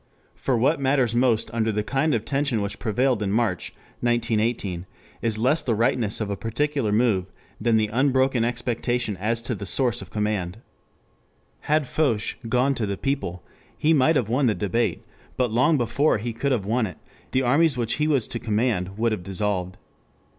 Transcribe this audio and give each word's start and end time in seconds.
For 0.33 0.57
what 0.57 0.79
matters 0.79 1.13
most 1.15 1.51
under 1.53 1.71
the 1.71 1.83
kind 1.83 2.15
of 2.15 2.25
tension 2.25 2.59
which 2.59 2.79
prevailed 2.79 3.21
in 3.21 3.31
March, 3.31 3.69
1918, 3.99 4.87
is 5.21 5.37
less 5.37 5.61
the 5.61 5.75
rightness 5.75 6.19
of 6.19 6.31
a 6.31 6.35
particular 6.35 6.91
move 6.91 7.27
than 7.61 7.77
the 7.77 7.85
unbroken 7.93 8.43
expectation 8.43 9.15
as 9.17 9.43
to 9.43 9.53
the 9.53 9.67
source 9.67 10.01
of 10.01 10.09
command. 10.09 10.57
Had 11.69 11.85
Foch 11.85 12.33
"gone 12.49 12.73
to 12.73 12.87
the 12.87 12.97
people" 12.97 13.43
he 13.77 13.93
might 13.93 14.15
have 14.15 14.27
won 14.27 14.47
the 14.47 14.55
debate, 14.55 15.03
but 15.37 15.51
long 15.51 15.77
before 15.77 16.17
he 16.17 16.33
could 16.33 16.51
have 16.51 16.65
won 16.65 16.87
it, 16.87 16.97
the 17.29 17.43
armies 17.43 17.77
which 17.77 17.97
he 18.01 18.07
was 18.07 18.27
to 18.29 18.39
command 18.39 18.97
would 18.97 19.11
have 19.11 19.21
dissolved. 19.21 19.77